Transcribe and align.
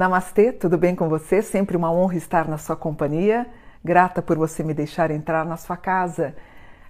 Namastê, 0.00 0.50
tudo 0.50 0.78
bem 0.78 0.96
com 0.96 1.10
você? 1.10 1.42
Sempre 1.42 1.76
uma 1.76 1.92
honra 1.92 2.16
estar 2.16 2.48
na 2.48 2.56
sua 2.56 2.74
companhia. 2.74 3.46
Grata 3.84 4.22
por 4.22 4.38
você 4.38 4.62
me 4.62 4.72
deixar 4.72 5.10
entrar 5.10 5.44
na 5.44 5.58
sua 5.58 5.76
casa. 5.76 6.34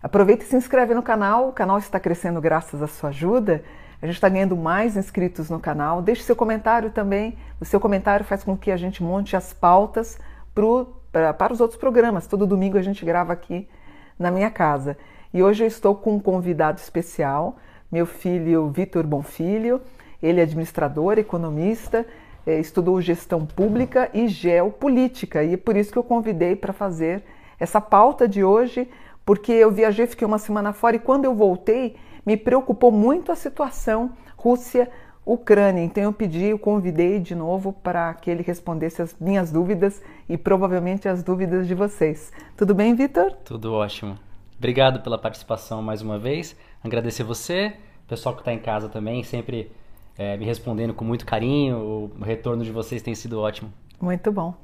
Aproveita 0.00 0.44
e 0.44 0.46
se 0.46 0.54
inscreve 0.54 0.94
no 0.94 1.02
canal, 1.02 1.48
o 1.48 1.52
canal 1.52 1.76
está 1.76 1.98
crescendo 1.98 2.40
graças 2.40 2.80
à 2.80 2.86
sua 2.86 3.08
ajuda. 3.08 3.64
A 4.00 4.06
gente 4.06 4.14
está 4.14 4.28
ganhando 4.28 4.56
mais 4.56 4.96
inscritos 4.96 5.50
no 5.50 5.58
canal. 5.58 6.00
Deixe 6.00 6.22
seu 6.22 6.36
comentário 6.36 6.90
também. 6.90 7.36
O 7.60 7.64
seu 7.64 7.80
comentário 7.80 8.24
faz 8.24 8.44
com 8.44 8.56
que 8.56 8.70
a 8.70 8.76
gente 8.76 9.02
monte 9.02 9.34
as 9.34 9.52
pautas 9.52 10.16
pro, 10.54 10.94
pra, 11.10 11.34
para 11.34 11.52
os 11.52 11.60
outros 11.60 11.80
programas. 11.80 12.28
Todo 12.28 12.46
domingo 12.46 12.78
a 12.78 12.82
gente 12.82 13.04
grava 13.04 13.32
aqui 13.32 13.68
na 14.16 14.30
minha 14.30 14.52
casa. 14.52 14.96
E 15.34 15.42
hoje 15.42 15.64
eu 15.64 15.66
estou 15.66 15.96
com 15.96 16.14
um 16.14 16.20
convidado 16.20 16.78
especial, 16.78 17.56
meu 17.90 18.06
filho 18.06 18.70
Vitor 18.70 19.04
Bonfilho. 19.04 19.80
Ele 20.22 20.38
é 20.38 20.44
administrador, 20.44 21.18
economista 21.18 22.06
estudou 22.46 23.00
gestão 23.00 23.44
pública 23.44 24.10
e 24.14 24.28
geopolítica, 24.28 25.42
e 25.44 25.54
é 25.54 25.56
por 25.56 25.76
isso 25.76 25.92
que 25.92 25.98
eu 25.98 26.04
convidei 26.04 26.56
para 26.56 26.72
fazer 26.72 27.22
essa 27.58 27.80
pauta 27.80 28.26
de 28.26 28.42
hoje, 28.42 28.88
porque 29.24 29.52
eu 29.52 29.70
viajei, 29.70 30.06
fiquei 30.06 30.26
uma 30.26 30.38
semana 30.38 30.72
fora 30.72 30.96
e 30.96 30.98
quando 30.98 31.24
eu 31.24 31.34
voltei, 31.34 31.96
me 32.24 32.36
preocupou 32.36 32.90
muito 32.90 33.30
a 33.30 33.36
situação 33.36 34.12
Rússia-Ucrânia. 34.36 35.82
Então 35.82 36.02
eu 36.02 36.12
pedi, 36.12 36.46
eu 36.46 36.58
convidei 36.58 37.20
de 37.20 37.34
novo 37.34 37.72
para 37.72 38.12
que 38.14 38.30
ele 38.30 38.42
respondesse 38.42 39.02
as 39.02 39.14
minhas 39.20 39.52
dúvidas 39.52 40.02
e 40.28 40.36
provavelmente 40.38 41.08
as 41.08 41.22
dúvidas 41.22 41.68
de 41.68 41.74
vocês. 41.74 42.32
Tudo 42.56 42.74
bem, 42.74 42.94
Vitor? 42.94 43.32
Tudo 43.44 43.74
ótimo. 43.74 44.18
Obrigado 44.58 45.00
pela 45.00 45.18
participação 45.18 45.82
mais 45.82 46.02
uma 46.02 46.18
vez. 46.18 46.56
Agradecer 46.82 47.22
você, 47.22 47.74
pessoal 48.08 48.34
que 48.34 48.40
está 48.40 48.52
em 48.52 48.58
casa 48.58 48.88
também, 48.88 49.22
sempre 49.22 49.70
é, 50.18 50.36
me 50.36 50.44
respondendo 50.44 50.94
com 50.94 51.04
muito 51.04 51.26
carinho. 51.26 52.10
O 52.20 52.24
retorno 52.24 52.64
de 52.64 52.70
vocês 52.70 53.02
tem 53.02 53.14
sido 53.14 53.40
ótimo. 53.40 53.72
Muito 54.00 54.32
bom. 54.32 54.54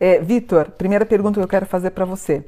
É, 0.00 0.18
Vitor, 0.20 0.70
primeira 0.70 1.04
pergunta 1.04 1.38
que 1.38 1.44
eu 1.44 1.48
quero 1.48 1.66
fazer 1.66 1.90
para 1.90 2.04
você. 2.04 2.44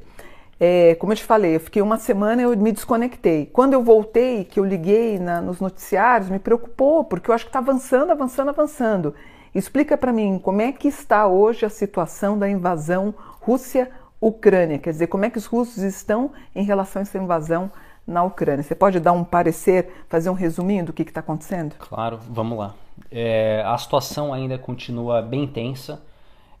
É, 0.59 0.95
como 0.95 1.13
eu 1.13 1.17
te 1.17 1.23
falei, 1.23 1.55
eu 1.55 1.59
fiquei 1.59 1.81
uma 1.81 1.97
semana 1.97 2.41
eu 2.41 2.57
me 2.57 2.71
desconectei. 2.71 3.45
Quando 3.45 3.73
eu 3.73 3.81
voltei, 3.81 4.43
que 4.43 4.59
eu 4.59 4.65
liguei 4.65 5.17
na, 5.17 5.39
nos 5.39 5.61
noticiários, 5.61 6.29
me 6.29 6.37
preocupou, 6.39 7.05
porque 7.05 7.31
eu 7.31 7.35
acho 7.35 7.45
que 7.45 7.49
está 7.49 7.59
avançando, 7.59 8.11
avançando, 8.11 8.49
avançando. 8.49 9.15
Explica 9.55 9.97
para 9.97 10.11
mim 10.11 10.37
como 10.37 10.61
é 10.61 10.71
que 10.71 10.87
está 10.87 11.27
hoje 11.27 11.65
a 11.65 11.69
situação 11.69 12.37
da 12.37 12.49
invasão 12.49 13.13
Rússia-Ucrânia. 13.39 14.79
Quer 14.79 14.91
dizer, 14.91 15.07
como 15.07 15.23
é 15.23 15.29
que 15.29 15.37
os 15.37 15.45
russos 15.45 15.81
estão 15.81 16.31
em 16.53 16.63
relação 16.63 16.99
a 16.99 17.03
essa 17.03 17.17
invasão 17.17 17.71
na 18.09 18.23
Ucrânia. 18.23 18.63
Você 18.63 18.75
pode 18.75 18.99
dar 18.99 19.13
um 19.13 19.23
parecer, 19.23 20.03
fazer 20.09 20.29
um 20.29 20.33
resuminho 20.33 20.85
do 20.85 20.93
que 20.93 21.03
está 21.03 21.19
acontecendo? 21.19 21.75
Claro, 21.77 22.19
vamos 22.29 22.57
lá. 22.57 22.73
É, 23.11 23.63
a 23.65 23.77
situação 23.77 24.33
ainda 24.33 24.57
continua 24.57 25.21
bem 25.21 25.47
tensa 25.47 26.01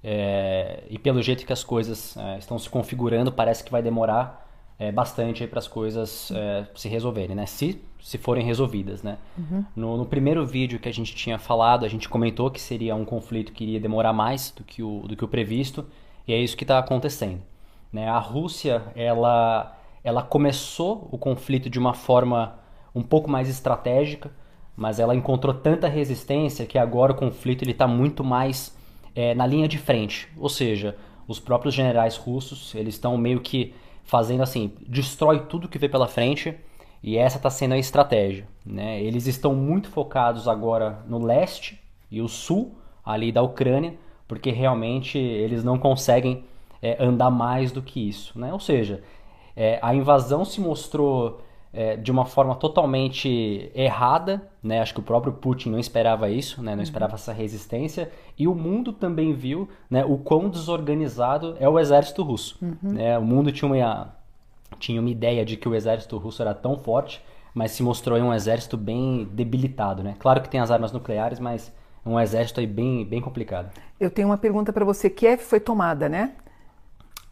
é, 0.03 0.83
e 0.89 0.97
pelo 0.97 1.21
jeito 1.21 1.45
que 1.45 1.51
as 1.51 1.63
coisas 1.63 2.15
é, 2.15 2.37
estão 2.37 2.57
se 2.57 2.69
configurando, 2.69 3.31
parece 3.31 3.63
que 3.63 3.71
vai 3.71 3.81
demorar 3.81 4.47
é, 4.77 4.91
bastante 4.91 5.45
para 5.47 5.59
as 5.59 5.67
coisas 5.67 6.31
é, 6.31 6.65
se 6.73 6.87
resolverem, 6.87 7.35
né? 7.35 7.45
Se, 7.45 7.81
se 7.99 8.17
forem 8.17 8.45
resolvidas, 8.45 9.03
né? 9.03 9.17
Uhum. 9.37 9.65
No, 9.75 9.97
no, 9.97 10.05
primeiro 10.05 10.45
vídeo 10.45 10.79
que 10.79 10.87
a 10.87 10.93
gente 10.93 11.13
tinha 11.13 11.37
falado, 11.37 11.83
a 11.83 11.89
gente 11.89 12.07
comentou 12.07 12.49
que 12.49 12.61
seria 12.61 12.95
um 12.95 13.03
conflito 13.03 13.51
que 13.51 13.63
iria 13.65 13.79
demorar 13.79 14.13
mais 14.13 14.51
do 14.51 14.63
que 14.63 14.81
o, 14.81 15.01
do 15.05 15.17
que 15.17 15.25
o 15.25 15.27
previsto 15.27 15.85
e 16.25 16.33
é 16.33 16.37
isso 16.37 16.55
que 16.55 16.63
está 16.63 16.79
acontecendo. 16.79 17.41
Né? 17.91 18.07
A 18.07 18.19
Rússia, 18.19 18.83
ela 18.95 19.75
ela 20.03 20.21
começou 20.21 21.07
o 21.11 21.17
conflito 21.17 21.69
de 21.69 21.79
uma 21.79 21.93
forma 21.93 22.59
um 22.93 23.01
pouco 23.01 23.29
mais 23.29 23.49
estratégica, 23.49 24.31
mas 24.75 24.99
ela 24.99 25.13
encontrou 25.13 25.53
tanta 25.53 25.87
resistência 25.87 26.65
que 26.65 26.77
agora 26.77 27.11
o 27.11 27.15
conflito 27.15 27.69
está 27.69 27.87
muito 27.87 28.23
mais 28.23 28.75
é, 29.15 29.33
na 29.35 29.45
linha 29.45 29.67
de 29.67 29.77
frente. 29.77 30.29
Ou 30.37 30.49
seja, 30.49 30.95
os 31.27 31.39
próprios 31.39 31.75
generais 31.75 32.15
russos 32.15 32.73
eles 32.73 32.95
estão 32.95 33.17
meio 33.17 33.41
que 33.41 33.73
fazendo 34.03 34.41
assim, 34.41 34.73
destrói 34.87 35.41
tudo 35.41 35.67
que 35.67 35.77
vê 35.77 35.87
pela 35.87 36.07
frente 36.07 36.55
e 37.03 37.17
essa 37.17 37.37
está 37.37 37.49
sendo 37.49 37.73
a 37.73 37.77
estratégia. 37.77 38.47
Né? 38.65 39.01
Eles 39.01 39.27
estão 39.27 39.53
muito 39.53 39.89
focados 39.89 40.47
agora 40.47 41.03
no 41.07 41.23
leste 41.23 41.79
e 42.09 42.21
o 42.21 42.27
sul 42.27 42.75
ali 43.05 43.31
da 43.31 43.41
Ucrânia, 43.41 43.93
porque 44.27 44.49
realmente 44.51 45.17
eles 45.17 45.63
não 45.63 45.77
conseguem 45.77 46.43
é, 46.81 47.03
andar 47.03 47.29
mais 47.29 47.71
do 47.71 47.81
que 47.81 48.07
isso. 48.07 48.37
Né? 48.39 48.51
Ou 48.51 48.59
seja, 48.59 49.03
é, 49.59 49.77
a 49.81 49.93
invasão 49.93 50.45
se 50.45 50.61
mostrou 50.61 51.41
é, 51.73 51.97
de 51.97 52.09
uma 52.09 52.23
forma 52.23 52.55
totalmente 52.55 53.69
errada, 53.75 54.41
né? 54.63 54.79
Acho 54.79 54.93
que 54.93 55.01
o 55.01 55.03
próprio 55.03 55.33
Putin 55.33 55.71
não 55.71 55.77
esperava 55.77 56.29
isso, 56.29 56.63
né? 56.63 56.77
Não 56.77 56.81
esperava 56.81 57.15
essa 57.15 57.33
resistência 57.33 58.09
e 58.37 58.47
o 58.47 58.55
mundo 58.55 58.93
também 58.93 59.33
viu, 59.33 59.67
né? 59.89 60.05
O 60.05 60.17
quão 60.17 60.47
desorganizado 60.47 61.57
é 61.59 61.67
o 61.67 61.77
exército 61.77 62.23
russo. 62.23 62.57
Uhum. 62.61 62.93
Né? 62.93 63.19
O 63.19 63.21
mundo 63.21 63.51
tinha 63.51 63.69
uma 63.69 64.15
tinha 64.79 65.01
uma 65.01 65.09
ideia 65.09 65.43
de 65.43 65.57
que 65.57 65.67
o 65.67 65.75
exército 65.75 66.17
russo 66.17 66.41
era 66.41 66.53
tão 66.53 66.77
forte, 66.77 67.21
mas 67.53 67.71
se 67.71 67.83
mostrou 67.83 68.17
um 68.17 68.33
exército 68.33 68.77
bem 68.77 69.27
debilitado, 69.29 70.01
né? 70.01 70.15
Claro 70.19 70.41
que 70.41 70.47
tem 70.47 70.61
as 70.61 70.71
armas 70.71 70.93
nucleares, 70.93 71.37
mas 71.37 71.69
um 72.05 72.17
exército 72.17 72.61
aí 72.61 72.67
bem 72.67 73.03
bem 73.03 73.19
complicado. 73.19 73.71
Eu 73.99 74.09
tenho 74.09 74.29
uma 74.29 74.37
pergunta 74.37 74.71
para 74.71 74.85
você. 74.85 75.09
Kiev 75.09 75.41
foi 75.41 75.59
tomada, 75.59 76.07
né? 76.07 76.31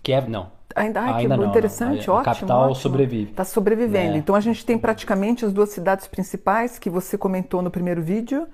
Kiev 0.07 0.29
não. 0.29 0.47
Ainda, 0.73 1.01
ai, 1.01 1.23
Ainda 1.23 1.35
que 1.35 1.41
não, 1.41 1.49
interessante, 1.49 2.07
não. 2.07 2.15
ótimo. 2.15 2.31
A 2.31 2.35
capital 2.35 2.61
ótimo. 2.61 2.75
sobrevive. 2.75 3.31
Está 3.31 3.43
sobrevivendo. 3.43 4.15
É. 4.15 4.17
Então 4.17 4.35
a 4.35 4.39
gente 4.39 4.65
tem 4.65 4.77
praticamente 4.77 5.43
as 5.43 5.51
duas 5.51 5.69
cidades 5.69 6.07
principais 6.07 6.79
que 6.79 6.89
você 6.89 7.17
comentou 7.17 7.61
no 7.61 7.69
primeiro 7.69 8.01
vídeo, 8.01 8.47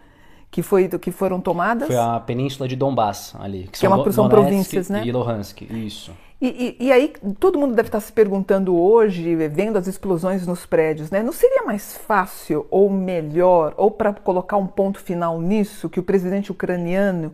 que, 0.49 0.63
foi, 0.63 0.87
que 0.87 1.11
foram 1.11 1.39
tomadas. 1.39 1.87
Foi 1.87 1.97
a 1.97 2.19
península 2.19 2.67
de 2.67 2.75
Donbass 2.75 3.35
ali. 3.39 3.67
Que, 3.71 3.79
que 3.79 3.85
é 3.85 3.89
uma, 3.89 4.11
são 4.11 4.27
províncias, 4.27 4.89
né? 4.89 5.03
E 5.05 5.11
Luhansk, 5.11 5.61
isso. 5.61 6.11
E, 6.41 6.75
e, 6.79 6.87
e, 6.87 6.91
aí 6.91 7.13
todo 7.39 7.59
mundo 7.59 7.75
deve 7.75 7.87
estar 7.87 7.99
se 7.99 8.11
perguntando 8.11 8.75
hoje, 8.75 9.35
vendo 9.47 9.77
as 9.77 9.85
explosões 9.85 10.47
nos 10.47 10.65
prédios, 10.65 11.11
né? 11.11 11.21
Não 11.21 11.31
seria 11.31 11.63
mais 11.63 11.95
fácil 11.95 12.65
ou 12.71 12.89
melhor, 12.89 13.75
ou 13.77 13.91
para 13.91 14.11
colocar 14.11 14.57
um 14.57 14.67
ponto 14.67 14.99
final 14.99 15.39
nisso, 15.39 15.87
que 15.87 15.99
o 15.99 16.03
presidente 16.03 16.51
ucraniano 16.51 17.33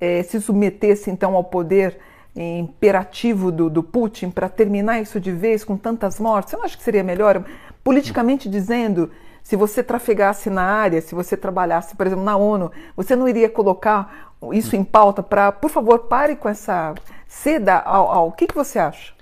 eh, 0.00 0.22
se 0.22 0.40
submetesse 0.40 1.10
então 1.10 1.34
ao 1.34 1.44
poder 1.44 1.98
imperativo 2.42 3.50
do, 3.50 3.70
do 3.70 3.82
Putin 3.82 4.30
para 4.30 4.48
terminar 4.48 5.00
isso 5.00 5.18
de 5.18 5.32
vez 5.32 5.64
com 5.64 5.76
tantas 5.76 6.20
mortes? 6.20 6.50
Você 6.50 6.56
não 6.56 6.64
acha 6.64 6.76
que 6.76 6.82
seria 6.82 7.02
melhor, 7.02 7.44
politicamente 7.82 8.48
dizendo, 8.48 9.10
se 9.42 9.56
você 9.56 9.82
trafegasse 9.82 10.50
na 10.50 10.62
área, 10.62 11.00
se 11.00 11.14
você 11.14 11.36
trabalhasse, 11.36 11.96
por 11.96 12.06
exemplo, 12.06 12.24
na 12.24 12.36
ONU, 12.36 12.70
você 12.96 13.14
não 13.14 13.28
iria 13.28 13.48
colocar 13.48 14.34
isso 14.52 14.76
em 14.76 14.84
pauta 14.84 15.22
para, 15.22 15.52
por 15.52 15.70
favor, 15.70 16.00
pare 16.00 16.36
com 16.36 16.48
essa 16.48 16.94
seda 17.26 17.78
ao, 17.78 18.10
ao... 18.10 18.28
O 18.28 18.32
que, 18.32 18.46
que 18.46 18.54
você 18.54 18.78
acha? 18.78 19.14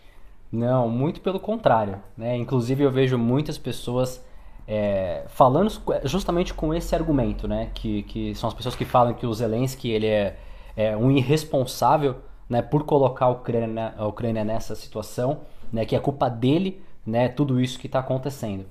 Não, 0.51 0.89
muito 0.89 1.21
pelo 1.21 1.39
contrário. 1.39 2.01
Né? 2.17 2.37
Inclusive, 2.37 2.83
eu 2.83 2.91
vejo 2.91 3.19
muitas 3.19 3.59
pessoas 3.59 4.25
é, 4.67 5.25
falando 5.29 5.71
justamente 6.05 6.55
com 6.55 6.73
esse 6.73 6.95
argumento, 6.95 7.47
né? 7.47 7.71
que, 7.75 8.03
que 8.05 8.35
são 8.35 8.49
as 8.49 8.55
pessoas 8.55 8.75
que 8.75 8.85
falam 8.85 9.15
que 9.15 9.27
o 9.27 9.35
Zelensky 9.35 9.91
ele 9.91 10.07
é, 10.07 10.37
é 10.77 10.97
um 10.97 11.11
irresponsável 11.11 12.17
né, 12.55 12.63
por 12.63 12.85
colocar 12.85 13.27
a 13.27 13.31
Ucrânia, 13.31 13.93
a 13.99 14.07
Ucrânia 14.07 14.45
nessa 14.45 14.77
situação, 14.77 15.41
né, 15.73 15.85
que 15.85 15.97
é 15.97 15.99
culpa 15.99 16.29
dele, 16.31 16.81
né, 17.05 17.29
tudo 17.29 17.61
isso 17.61 17.81
que 17.81 17.87
está 17.87 17.99
acontecendo. 17.99 18.65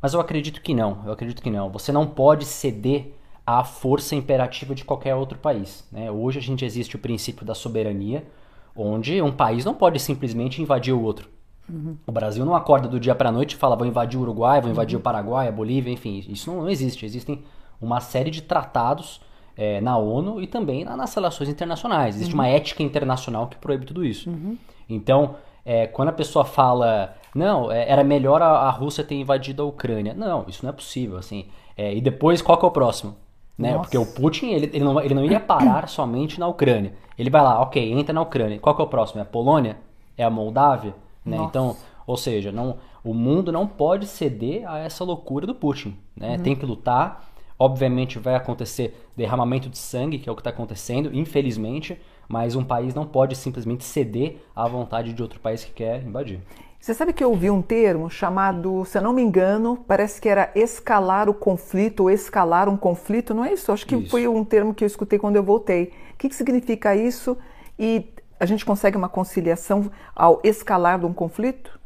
Mas 0.00 0.12
eu 0.12 0.20
acredito 0.20 0.60
que 0.60 0.74
não, 0.74 0.98
eu 1.06 1.12
acredito 1.12 1.40
que 1.40 1.48
não. 1.48 1.70
Você 1.70 1.92
não 1.92 2.04
pode 2.04 2.44
ceder 2.44 3.14
à 3.46 3.62
força 3.62 4.16
imperativa 4.16 4.74
de 4.74 4.84
qualquer 4.84 5.14
outro 5.14 5.38
país. 5.38 5.86
Né? 5.92 6.10
Hoje 6.10 6.40
a 6.40 6.42
gente 6.42 6.64
existe 6.64 6.96
o 6.96 6.98
princípio 6.98 7.46
da 7.46 7.54
soberania, 7.54 8.26
onde 8.74 9.22
um 9.22 9.30
país 9.30 9.64
não 9.64 9.74
pode 9.74 10.00
simplesmente 10.00 10.60
invadir 10.60 10.92
o 10.92 11.00
outro. 11.00 11.28
Uhum. 11.70 11.96
O 12.04 12.10
Brasil 12.10 12.44
não 12.44 12.56
acorda 12.56 12.88
do 12.88 12.98
dia 12.98 13.14
para 13.14 13.28
a 13.28 13.32
noite 13.32 13.52
e 13.52 13.56
fala 13.56 13.76
vou 13.76 13.86
invadir 13.86 14.18
o 14.18 14.22
Uruguai, 14.22 14.60
vou 14.60 14.70
invadir 14.70 14.96
o 14.96 15.00
Paraguai, 15.00 15.46
a 15.46 15.52
Bolívia, 15.52 15.92
enfim, 15.92 16.24
isso 16.28 16.50
não, 16.50 16.62
não 16.62 16.68
existe. 16.68 17.06
Existem 17.06 17.44
uma 17.80 18.00
série 18.00 18.32
de 18.32 18.42
tratados 18.42 19.20
é, 19.62 19.80
na 19.80 19.96
ONU 19.96 20.42
e 20.42 20.46
também 20.48 20.84
nas 20.84 21.14
relações 21.14 21.48
internacionais. 21.48 22.16
Existe 22.16 22.34
uhum. 22.34 22.40
uma 22.40 22.48
ética 22.48 22.82
internacional 22.82 23.46
que 23.46 23.56
proíbe 23.56 23.86
tudo 23.86 24.04
isso. 24.04 24.28
Uhum. 24.28 24.58
Então, 24.88 25.36
é, 25.64 25.86
quando 25.86 26.08
a 26.08 26.12
pessoa 26.12 26.44
fala, 26.44 27.14
não, 27.32 27.70
é, 27.70 27.88
era 27.88 28.02
melhor 28.02 28.42
a, 28.42 28.48
a, 28.48 28.70
Rússia 28.70 29.04
ter 29.04 29.14
invadido 29.14 29.62
a 29.62 29.66
Ucrânia. 29.66 30.14
Não, 30.14 30.44
isso 30.48 30.64
não 30.64 30.70
é 30.70 30.72
possível. 30.72 31.16
assim. 31.16 31.46
É, 31.76 31.94
e 31.94 32.00
depois, 32.00 32.42
qual 32.42 32.58
que 32.58 32.64
é 32.64 32.68
o 32.68 32.72
próximo? 32.72 33.14
Né? 33.56 33.78
Porque 33.78 33.96
o 33.96 34.04
Putin, 34.04 34.50
ele, 34.50 34.66
ele, 34.72 34.82
não, 34.82 35.00
ele 35.00 35.14
não 35.14 35.24
iria 35.24 35.38
parar 35.38 35.86
somente 35.88 36.40
na 36.40 36.48
Ucrânia. 36.48 36.94
Ele 37.16 37.30
vai 37.30 37.42
lá, 37.42 37.60
ok, 37.60 37.92
entra 37.92 38.12
na 38.12 38.20
Ucrânia. 38.20 38.58
Qual 38.58 38.74
que 38.74 38.82
é 38.82 38.84
o 38.84 38.88
próximo? 38.88 39.20
É 39.20 39.22
a 39.22 39.26
Polônia? 39.26 39.76
É 40.18 40.24
a 40.24 40.30
Moldávia? 40.30 40.92
Né? 41.24 41.36
Então, 41.36 41.76
ou 42.04 42.16
seja, 42.16 42.50
não, 42.50 42.78
o 43.04 43.14
mundo 43.14 43.52
não 43.52 43.64
pode 43.64 44.06
ceder 44.06 44.68
a 44.68 44.78
essa 44.78 45.04
loucura 45.04 45.46
do 45.46 45.54
Putin. 45.54 45.96
Né? 46.16 46.36
Uhum. 46.36 46.42
Tem 46.42 46.56
que 46.56 46.66
lutar 46.66 47.31
Obviamente 47.62 48.18
vai 48.18 48.34
acontecer 48.34 48.92
derramamento 49.16 49.68
de 49.68 49.78
sangue, 49.78 50.18
que 50.18 50.28
é 50.28 50.32
o 50.32 50.34
que 50.34 50.40
está 50.40 50.50
acontecendo, 50.50 51.14
infelizmente, 51.14 51.96
mas 52.26 52.56
um 52.56 52.64
país 52.64 52.92
não 52.92 53.06
pode 53.06 53.36
simplesmente 53.36 53.84
ceder 53.84 54.38
à 54.52 54.66
vontade 54.66 55.12
de 55.12 55.22
outro 55.22 55.38
país 55.38 55.62
que 55.62 55.70
quer 55.70 56.02
invadir. 56.02 56.40
Você 56.80 56.92
sabe 56.92 57.12
que 57.12 57.22
eu 57.22 57.30
ouvi 57.30 57.48
um 57.48 57.62
termo 57.62 58.10
chamado, 58.10 58.84
se 58.84 58.98
eu 58.98 59.02
não 59.02 59.12
me 59.12 59.22
engano, 59.22 59.76
parece 59.86 60.20
que 60.20 60.28
era 60.28 60.50
escalar 60.56 61.30
o 61.30 61.34
conflito 61.34 62.00
ou 62.00 62.10
escalar 62.10 62.68
um 62.68 62.76
conflito, 62.76 63.32
não 63.32 63.44
é 63.44 63.52
isso? 63.52 63.70
Acho 63.70 63.86
que 63.86 63.94
isso. 63.94 64.10
foi 64.10 64.26
um 64.26 64.44
termo 64.44 64.74
que 64.74 64.82
eu 64.82 64.86
escutei 64.86 65.16
quando 65.16 65.36
eu 65.36 65.44
voltei. 65.44 65.92
O 66.14 66.16
que, 66.18 66.28
que 66.28 66.34
significa 66.34 66.96
isso? 66.96 67.38
E 67.78 68.12
a 68.40 68.44
gente 68.44 68.64
consegue 68.64 68.96
uma 68.96 69.08
conciliação 69.08 69.88
ao 70.16 70.40
escalar 70.42 70.98
de 70.98 71.06
um 71.06 71.12
conflito? 71.12 71.78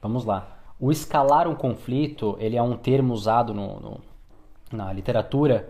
Vamos 0.00 0.24
lá. 0.24 0.56
O 0.78 0.92
escalar 0.92 1.48
um 1.48 1.56
conflito, 1.56 2.36
ele 2.38 2.56
é 2.56 2.62
um 2.62 2.76
termo 2.76 3.12
usado 3.12 3.52
no, 3.52 3.80
no, 3.80 4.00
na 4.76 4.92
literatura 4.92 5.68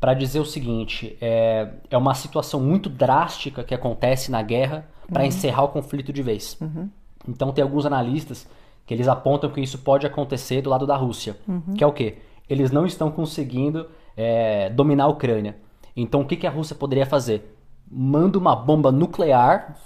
para 0.00 0.14
dizer 0.14 0.40
o 0.40 0.44
seguinte: 0.44 1.16
é, 1.20 1.68
é 1.90 1.96
uma 1.96 2.14
situação 2.14 2.60
muito 2.60 2.88
drástica 2.88 3.62
que 3.62 3.74
acontece 3.74 4.30
na 4.30 4.42
guerra 4.42 4.88
para 5.10 5.22
uhum. 5.22 5.28
encerrar 5.28 5.64
o 5.64 5.68
conflito 5.68 6.12
de 6.12 6.22
vez. 6.22 6.56
Uhum. 6.60 6.88
Então 7.28 7.52
tem 7.52 7.62
alguns 7.62 7.86
analistas 7.86 8.48
que 8.86 8.94
eles 8.94 9.08
apontam 9.08 9.50
que 9.50 9.60
isso 9.60 9.78
pode 9.78 10.06
acontecer 10.06 10.62
do 10.62 10.70
lado 10.70 10.86
da 10.86 10.96
Rússia, 10.96 11.36
uhum. 11.46 11.74
que 11.76 11.82
é 11.82 11.86
o 11.86 11.92
quê? 11.92 12.18
Eles 12.48 12.70
não 12.70 12.86
estão 12.86 13.10
conseguindo 13.10 13.88
é, 14.16 14.70
dominar 14.70 15.04
a 15.04 15.08
Ucrânia. 15.08 15.56
Então 15.96 16.20
o 16.20 16.24
que, 16.24 16.36
que 16.36 16.46
a 16.46 16.50
Rússia 16.50 16.76
poderia 16.76 17.06
fazer? 17.06 17.56
Manda 17.90 18.38
uma 18.38 18.54
bomba 18.54 18.92
nuclear 18.92 19.76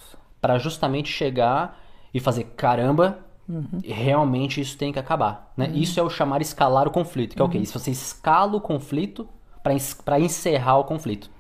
para 0.41 0.59
justamente 0.59 1.11
chegar 1.11 1.79
e 2.13 2.21
fazer 2.21 2.45
caramba, 2.57 3.19
uhum. 3.51 3.81
realmente 3.83 4.61
isso 4.61 4.79
tem 4.79 4.93
que 4.93 4.99
acabar. 4.99 5.53
Né? 5.57 5.67
Uhum. 5.67 5.75
Isso 5.75 5.99
é 5.99 6.03
o 6.03 6.09
chamar 6.09 6.41
escalar 6.41 6.87
o 6.87 6.91
conflito, 6.91 7.35
que 7.35 7.43
é 7.43 7.45
o 7.45 7.49
quê? 7.49 7.59
Uhum. 7.59 7.65
Se 7.65 7.73
você 7.73 7.91
escala 7.91 8.57
o 8.57 8.61
conflito 8.61 9.29
para 9.63 10.19
encerrar 10.19 10.79
o 10.79 10.85
conflito. 10.85 11.31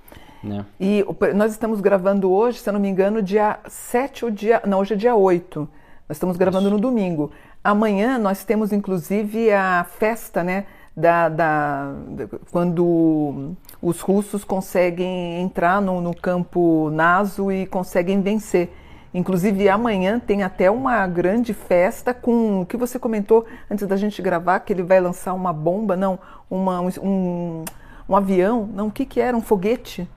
Né? 0.42 0.64
E 0.78 1.04
nós 1.34 1.52
estamos 1.52 1.80
gravando 1.80 2.30
hoje, 2.30 2.58
se 2.58 2.68
eu 2.68 2.72
não 2.72 2.80
me 2.80 2.88
engano, 2.88 3.22
dia 3.22 3.58
7 3.66 4.24
ou 4.24 4.30
dia. 4.30 4.62
Não, 4.66 4.78
hoje 4.78 4.94
é 4.94 4.96
dia 4.96 5.14
8. 5.14 5.68
Nós 6.08 6.16
estamos 6.16 6.36
gravando 6.36 6.66
Isso. 6.66 6.74
no 6.74 6.80
domingo. 6.80 7.30
Amanhã 7.62 8.18
nós 8.18 8.42
temos 8.42 8.72
inclusive 8.72 9.52
a 9.52 9.84
festa, 9.84 10.42
né? 10.42 10.66
Da, 10.96 11.28
da, 11.28 11.94
quando 12.50 13.54
os 13.80 14.00
russos 14.00 14.44
conseguem 14.44 15.40
entrar 15.40 15.80
no, 15.80 16.00
no 16.00 16.14
campo 16.14 16.90
naso 16.90 17.52
e 17.52 17.66
conseguem 17.66 18.20
vencer. 18.20 18.70
Inclusive 19.12 19.68
amanhã 19.68 20.20
tem 20.20 20.42
até 20.42 20.70
uma 20.70 21.06
grande 21.06 21.52
festa 21.52 22.14
com 22.14 22.60
o 22.60 22.66
que 22.66 22.76
você 22.76 22.98
comentou 22.98 23.44
antes 23.68 23.86
da 23.86 23.96
gente 23.96 24.22
gravar, 24.22 24.60
que 24.60 24.72
ele 24.72 24.84
vai 24.84 25.00
lançar 25.00 25.34
uma 25.34 25.52
bomba, 25.52 25.96
não, 25.96 26.18
uma, 26.48 26.80
um, 26.80 27.64
um 28.08 28.16
avião, 28.16 28.68
não, 28.72 28.86
o 28.86 28.90
que, 28.90 29.04
que 29.04 29.20
era? 29.20 29.36
Um 29.36 29.40
foguete? 29.40 30.08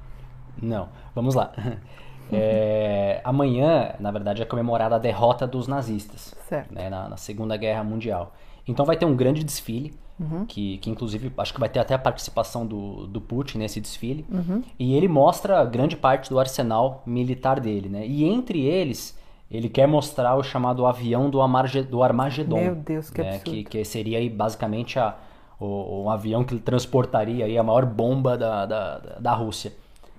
Não, 0.61 0.89
vamos 1.13 1.35
lá. 1.35 1.51
É, 2.35 3.21
amanhã, 3.23 3.93
na 3.99 4.09
verdade, 4.09 4.41
é 4.41 4.45
comemorada 4.45 4.95
a 4.95 4.97
derrota 4.97 5.45
dos 5.45 5.67
nazistas 5.67 6.33
né, 6.71 6.89
na, 6.89 7.09
na, 7.09 7.17
Segunda 7.17 7.55
Guerra 7.55 7.83
Mundial. 7.83 8.33
Então 8.67 8.85
vai 8.85 8.97
ter 8.97 9.05
um 9.05 9.15
grande 9.15 9.43
desfile, 9.43 9.93
uhum. 10.19 10.45
que, 10.45 10.77
que 10.77 10.89
inclusive 10.89 11.31
acho 11.37 11.53
que 11.53 11.59
vai 11.59 11.69
ter 11.69 11.79
até 11.79 11.93
a 11.93 11.99
participação 11.99 12.65
do, 12.65 13.07
do 13.07 13.21
Putin 13.21 13.59
nesse 13.59 13.79
desfile. 13.79 14.25
Uhum. 14.29 14.63
E 14.77 14.95
ele 14.95 15.07
mostra 15.07 15.63
grande 15.65 15.95
parte 15.95 16.29
do 16.29 16.39
arsenal 16.39 17.03
militar 17.05 17.59
dele. 17.59 17.89
Né? 17.89 18.05
E 18.07 18.23
entre 18.23 18.61
eles, 18.61 19.17
ele 19.49 19.69
quer 19.69 19.87
mostrar 19.87 20.35
o 20.35 20.43
chamado 20.43 20.85
avião 20.85 21.29
do, 21.29 21.41
Amarge, 21.41 21.83
do 21.83 22.03
Armagedon. 22.03 22.59
Meu 22.59 22.75
Deus, 22.75 23.09
que 23.09 23.21
né? 23.21 23.35
absurdo. 23.35 23.51
Que, 23.51 23.63
que 23.63 23.85
seria 23.85 24.17
aí, 24.17 24.29
basicamente 24.29 24.97
a, 24.99 25.15
o, 25.59 26.03
um 26.03 26.09
avião 26.09 26.43
que 26.43 26.57
transportaria 26.59 27.45
aí 27.45 27.57
a 27.57 27.63
maior 27.63 27.85
bomba 27.85 28.37
da, 28.37 28.65
da, 28.65 28.97
da 29.19 29.33
Rússia. 29.33 29.73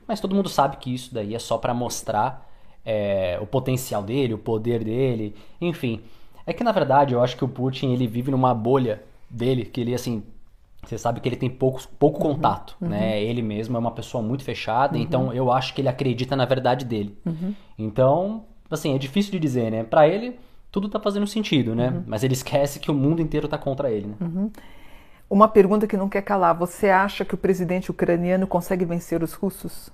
Mas 0.06 0.20
todo 0.20 0.34
mundo 0.34 0.48
sabe 0.48 0.76
que 0.76 0.92
isso 0.92 1.14
daí 1.14 1.34
é 1.34 1.38
só 1.38 1.56
para 1.56 1.72
mostrar 1.72 2.46
é, 2.84 3.38
o 3.40 3.46
potencial 3.46 4.02
dele, 4.02 4.34
o 4.34 4.38
poder 4.38 4.84
dele, 4.84 5.34
enfim. 5.60 6.02
É 6.46 6.52
que 6.52 6.62
na 6.62 6.72
verdade 6.72 7.14
eu 7.14 7.22
acho 7.22 7.36
que 7.36 7.44
o 7.44 7.48
Putin 7.48 7.92
ele 7.92 8.06
vive 8.06 8.30
numa 8.30 8.52
bolha 8.52 9.02
dele, 9.34 9.64
que 9.64 9.80
ele 9.80 9.94
assim, 9.94 10.22
você 10.82 10.98
sabe 10.98 11.20
que 11.20 11.28
ele 11.28 11.36
tem 11.36 11.50
pouco, 11.50 11.80
pouco 11.98 12.26
uhum, 12.26 12.34
contato, 12.34 12.76
uhum. 12.80 12.88
né? 12.88 13.22
Ele 13.22 13.42
mesmo 13.42 13.76
é 13.76 13.80
uma 13.80 13.92
pessoa 13.92 14.22
muito 14.22 14.44
fechada, 14.44 14.96
uhum. 14.96 15.02
então 15.02 15.32
eu 15.32 15.50
acho 15.50 15.74
que 15.74 15.80
ele 15.80 15.88
acredita 15.88 16.36
na 16.36 16.44
verdade 16.44 16.84
dele. 16.84 17.18
Uhum. 17.24 17.54
Então, 17.78 18.44
assim, 18.70 18.94
é 18.94 18.98
difícil 18.98 19.32
de 19.32 19.38
dizer, 19.38 19.70
né? 19.70 19.84
Para 19.84 20.08
ele 20.08 20.38
tudo 20.74 20.88
tá 20.88 20.98
fazendo 20.98 21.24
sentido, 21.24 21.72
né? 21.72 21.90
Uhum. 21.90 22.02
Mas 22.04 22.24
ele 22.24 22.32
esquece 22.32 22.80
que 22.80 22.90
o 22.90 22.94
mundo 22.94 23.22
inteiro 23.22 23.46
tá 23.46 23.56
contra 23.56 23.92
ele, 23.92 24.08
né? 24.08 24.16
Uhum. 24.20 24.50
Uma 25.30 25.46
pergunta 25.46 25.86
que 25.86 25.96
não 25.96 26.08
quer 26.08 26.22
calar: 26.22 26.52
você 26.52 26.90
acha 26.90 27.24
que 27.24 27.32
o 27.32 27.38
presidente 27.38 27.92
ucraniano 27.92 28.44
consegue 28.44 28.84
vencer 28.84 29.22
os 29.22 29.34
russos? 29.34 29.90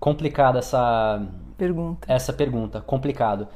Complicada 0.00 0.58
essa 0.58 1.22
pergunta. 1.58 2.10
Essa 2.10 2.32
pergunta, 2.32 2.80
complicado. 2.80 3.46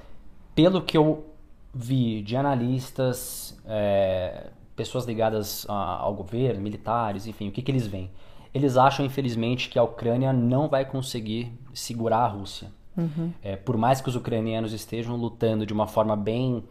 Pelo 0.55 0.83
que 0.83 0.99
eu 0.99 1.30
vi 1.73 2.23
de 2.23 2.37
analistas, 2.37 3.59
é, 3.67 4.49
pessoas 4.75 5.05
ligadas 5.05 5.67
ao 5.69 6.15
governo, 6.15 6.61
militares, 6.61 7.27
enfim, 7.27 7.49
o 7.49 7.53
que, 7.53 7.63
que 7.63 7.71
eles 7.71 7.87
veem? 7.87 8.11
Eles 8.53 8.77
acham, 8.77 9.05
infelizmente, 9.07 9.69
que 9.69 9.79
a 9.79 9.83
Ucrânia 9.83 10.33
não 10.33 10.69
vai 10.69 10.85
conseguir 10.85 11.53
segurar 11.73 12.25
a 12.25 12.27
Rússia. 12.27 12.69
Uhum. 12.97 13.33
É, 13.43 13.57
por 13.57 13.77
mais 13.77 14.01
que 14.01 14.09
os 14.09 14.17
ucranianos 14.17 14.73
estejam 14.73 15.17
lutando 15.17 15.65
de 15.65 15.73
uma 15.73 15.87
forma 15.87 16.17
bem 16.17 16.65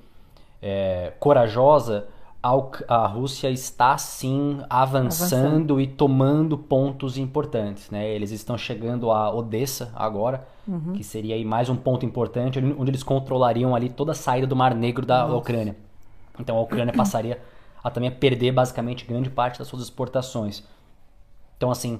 é, 0.62 1.14
corajosa, 1.20 2.08
a 2.42 3.06
Rússia 3.06 3.50
está 3.50 3.98
sim 3.98 4.60
avançando, 4.70 5.44
avançando, 5.44 5.82
e 5.82 5.88
tomando 5.88 6.58
pontos 6.58 7.18
importantes. 7.18 7.90
Né? 7.90 8.10
Eles 8.10 8.32
estão 8.32 8.58
chegando 8.58 9.12
a 9.12 9.34
Odessa 9.34 9.92
agora, 9.94 10.48
uhum. 10.66 10.94
que 10.94 11.04
seria 11.04 11.36
aí 11.36 11.44
mais 11.44 11.70
um 11.70 11.76
ponto 11.76 12.06
importante, 12.06 12.60
onde 12.60 12.92
eles 12.92 13.04
controlariam 13.04 13.76
ali 13.76 13.90
toda 13.90 14.14
a 14.14 14.16
saída 14.16 14.48
do 14.48 14.56
Mar 14.56 14.74
Negro 14.74 15.06
da 15.06 15.24
Nossa. 15.24 15.36
Ucrânia. 15.36 15.76
Então 16.40 16.58
a 16.58 16.62
Ucrânia 16.62 16.94
passaria 16.94 17.42
a 17.84 17.90
também 17.90 18.10
a 18.10 18.12
perder 18.14 18.54
basicamente 18.54 19.06
grande 19.06 19.30
parte 19.30 19.60
das 19.60 19.68
suas 19.68 19.84
exportações. 19.84 20.64
Então 21.58 21.70
assim, 21.70 22.00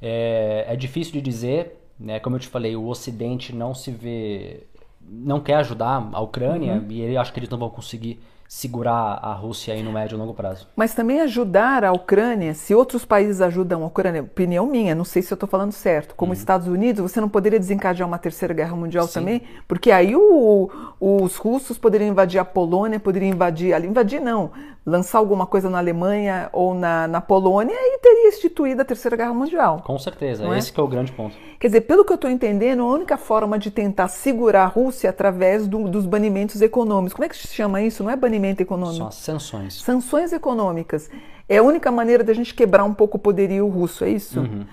é, 0.00 0.64
é 0.68 0.76
difícil 0.76 1.12
de 1.12 1.20
dizer, 1.20 1.86
né? 2.00 2.18
como 2.18 2.36
eu 2.36 2.40
te 2.40 2.48
falei, 2.48 2.74
o 2.74 2.86
Ocidente 2.86 3.54
não 3.54 3.74
se 3.74 3.90
vê, 3.90 4.64
não 5.06 5.38
quer 5.38 5.56
ajudar 5.56 6.08
a 6.12 6.20
Ucrânia 6.20 6.76
uhum. 6.76 6.90
e 6.90 7.14
eu 7.14 7.20
acho 7.20 7.30
que 7.30 7.38
eles 7.38 7.50
não 7.50 7.58
vão 7.58 7.68
conseguir 7.68 8.18
segurar 8.48 9.18
a 9.22 9.32
Rússia 9.32 9.74
aí 9.74 9.82
no 9.82 9.92
médio 9.92 10.16
e 10.16 10.18
longo 10.18 10.34
prazo. 10.34 10.68
Mas 10.76 10.94
também 10.94 11.20
ajudar 11.20 11.84
a 11.84 11.92
Ucrânia, 11.92 12.54
se 12.54 12.74
outros 12.74 13.04
países 13.04 13.40
ajudam 13.40 13.82
a 13.82 13.86
Ucrânia, 13.86 14.22
opinião 14.22 14.66
minha, 14.66 14.94
não 14.94 15.04
sei 15.04 15.22
se 15.22 15.32
eu 15.32 15.36
estou 15.36 15.48
falando 15.48 15.72
certo, 15.72 16.14
como 16.14 16.32
uhum. 16.32 16.38
Estados 16.38 16.66
Unidos, 16.66 17.02
você 17.02 17.20
não 17.20 17.28
poderia 17.28 17.58
desencadear 17.58 18.08
uma 18.08 18.18
terceira 18.18 18.54
guerra 18.54 18.76
mundial 18.76 19.06
Sim. 19.06 19.14
também? 19.14 19.42
Porque 19.66 19.90
aí 19.90 20.14
o, 20.14 20.70
os 21.00 21.36
russos 21.36 21.78
poderiam 21.78 22.08
invadir 22.08 22.38
a 22.38 22.44
Polônia, 22.44 23.00
poderiam 23.00 23.32
invadir, 23.32 23.72
ali 23.72 23.88
invadir 23.88 24.20
não, 24.20 24.50
lançar 24.86 25.18
alguma 25.18 25.46
coisa 25.46 25.68
na 25.68 25.78
Alemanha 25.78 26.48
ou 26.52 26.72
na, 26.72 27.08
na 27.08 27.20
Polônia 27.20 27.74
e 27.74 27.98
teria 27.98 28.28
instituído 28.28 28.82
a 28.82 28.84
terceira 28.84 29.16
guerra 29.16 29.34
mundial. 29.34 29.82
Com 29.84 29.98
certeza, 29.98 30.46
é? 30.46 30.58
esse 30.58 30.72
é 30.78 30.82
o 30.82 30.86
grande 30.86 31.10
ponto. 31.10 31.36
Quer 31.58 31.66
dizer, 31.66 31.80
pelo 31.80 32.04
que 32.04 32.12
eu 32.12 32.14
estou 32.14 32.30
entendendo, 32.30 32.82
a 32.82 32.86
única 32.86 33.16
forma 33.16 33.58
de 33.58 33.68
tentar 33.70 34.06
segurar 34.06 34.62
a 34.62 34.66
Rússia 34.66 35.08
é 35.08 35.10
através 35.10 35.66
do, 35.66 35.88
dos 35.88 36.06
banimentos 36.06 36.62
econômicos. 36.62 37.14
Como 37.14 37.24
é 37.24 37.28
que 37.28 37.36
se 37.36 37.48
chama 37.48 37.82
isso? 37.82 38.04
Não 38.04 38.10
é 38.10 38.14
banimento 38.14 38.62
econômico? 38.62 38.98
São 38.98 39.08
as 39.08 39.16
sanções. 39.16 39.82
Sanções 39.82 40.32
econômicas. 40.32 41.10
É 41.48 41.58
a 41.58 41.62
única 41.62 41.90
maneira 41.90 42.22
da 42.22 42.32
gente 42.32 42.54
quebrar 42.54 42.84
um 42.84 42.94
pouco 42.94 43.16
o 43.16 43.20
poderio 43.20 43.66
russo, 43.68 44.04
é 44.04 44.10
isso? 44.10 44.40
Uhum. 44.40 44.66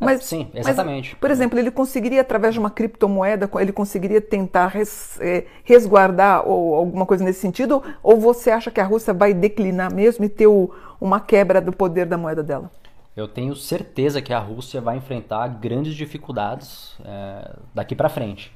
Mas, 0.00 0.24
Sim, 0.24 0.48
exatamente. 0.54 1.10
Mas, 1.10 1.20
por 1.20 1.30
exemplo, 1.30 1.58
ele 1.58 1.70
conseguiria, 1.70 2.20
através 2.20 2.54
de 2.54 2.60
uma 2.60 2.70
criptomoeda, 2.70 3.50
ele 3.60 3.72
conseguiria 3.72 4.20
tentar 4.20 4.68
res, 4.68 5.18
é, 5.20 5.46
resguardar 5.64 6.48
ou 6.48 6.74
alguma 6.74 7.04
coisa 7.04 7.24
nesse 7.24 7.40
sentido? 7.40 7.82
Ou 8.02 8.16
você 8.16 8.50
acha 8.50 8.70
que 8.70 8.80
a 8.80 8.84
Rússia 8.84 9.12
vai 9.12 9.34
declinar 9.34 9.92
mesmo 9.92 10.24
e 10.24 10.28
ter 10.28 10.46
o, 10.46 10.70
uma 11.00 11.18
quebra 11.18 11.60
do 11.60 11.72
poder 11.72 12.06
da 12.06 12.16
moeda 12.16 12.42
dela? 12.42 12.70
Eu 13.16 13.26
tenho 13.26 13.56
certeza 13.56 14.22
que 14.22 14.32
a 14.32 14.38
Rússia 14.38 14.80
vai 14.80 14.96
enfrentar 14.96 15.48
grandes 15.48 15.94
dificuldades 15.94 16.96
é, 17.04 17.56
daqui 17.74 17.96
para 17.96 18.08
frente. 18.08 18.54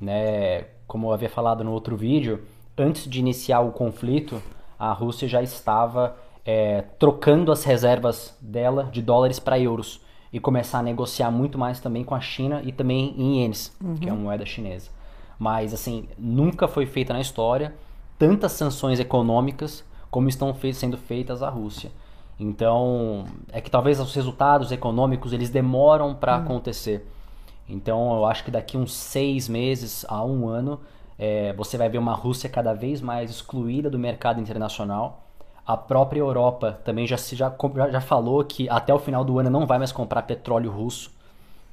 Né? 0.00 0.64
Como 0.88 1.06
eu 1.06 1.12
havia 1.12 1.28
falado 1.28 1.62
no 1.62 1.70
outro 1.70 1.96
vídeo, 1.96 2.42
antes 2.76 3.08
de 3.08 3.20
iniciar 3.20 3.60
o 3.60 3.70
conflito, 3.70 4.42
a 4.76 4.92
Rússia 4.92 5.28
já 5.28 5.40
estava 5.40 6.16
é, 6.44 6.82
trocando 6.98 7.52
as 7.52 7.62
reservas 7.62 8.36
dela 8.40 8.88
de 8.90 9.00
dólares 9.00 9.38
para 9.38 9.60
euros 9.60 10.00
e 10.32 10.38
começar 10.38 10.78
a 10.78 10.82
negociar 10.82 11.30
muito 11.30 11.58
mais 11.58 11.80
também 11.80 12.04
com 12.04 12.14
a 12.14 12.20
China 12.20 12.62
e 12.64 12.72
também 12.72 13.14
em 13.16 13.40
ienes, 13.40 13.76
uhum. 13.82 13.96
que 13.96 14.08
é 14.08 14.12
uma 14.12 14.18
uhum. 14.18 14.24
moeda 14.24 14.46
chinesa. 14.46 14.90
Mas 15.38 15.74
assim, 15.74 16.08
nunca 16.18 16.68
foi 16.68 16.86
feita 16.86 17.12
na 17.12 17.20
história 17.20 17.74
tantas 18.18 18.52
sanções 18.52 19.00
econômicas 19.00 19.84
como 20.10 20.28
estão 20.28 20.54
sendo 20.72 20.96
feitas 20.96 21.42
à 21.42 21.48
Rússia. 21.48 21.90
Então, 22.38 23.26
é 23.52 23.60
que 23.60 23.70
talvez 23.70 24.00
os 24.00 24.14
resultados 24.14 24.72
econômicos 24.72 25.32
eles 25.32 25.50
demoram 25.50 26.14
para 26.14 26.36
hum. 26.36 26.42
acontecer. 26.42 27.06
Então, 27.68 28.14
eu 28.14 28.24
acho 28.26 28.44
que 28.44 28.50
daqui 28.50 28.76
uns 28.76 28.92
seis 28.92 29.48
meses 29.48 30.04
a 30.08 30.24
um 30.24 30.48
ano, 30.48 30.80
é, 31.18 31.52
você 31.52 31.76
vai 31.76 31.88
ver 31.88 31.98
uma 31.98 32.14
Rússia 32.14 32.48
cada 32.48 32.72
vez 32.72 33.00
mais 33.00 33.30
excluída 33.30 33.88
do 33.88 33.98
mercado 33.98 34.40
internacional. 34.40 35.29
A 35.66 35.76
própria 35.76 36.20
Europa 36.20 36.80
também 36.84 37.06
já, 37.06 37.16
já, 37.16 37.52
já 37.90 38.00
falou 38.00 38.42
que 38.44 38.68
até 38.68 38.92
o 38.92 38.98
final 38.98 39.24
do 39.24 39.38
ano 39.38 39.50
não 39.50 39.66
vai 39.66 39.78
mais 39.78 39.92
comprar 39.92 40.22
petróleo 40.22 40.70
russo. 40.70 41.10